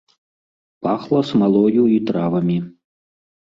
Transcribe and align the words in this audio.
Пахла 0.87 1.21
смалою 1.33 1.87
і 1.97 2.03
травамі. 2.11 2.59